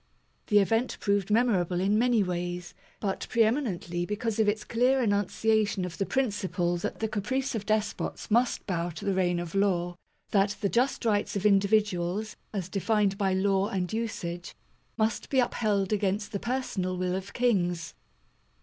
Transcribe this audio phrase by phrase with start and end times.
[0.47, 4.99] The event proved memor able in many ways, but pre eminently because of its clear
[4.99, 9.53] enunciation of the principle that the caprice of despots must bow to the reign of
[9.53, 9.95] law;
[10.31, 14.55] that the just rights of individuals, as defined by law and usage,
[14.97, 17.93] must be upheld against the personal will of kings.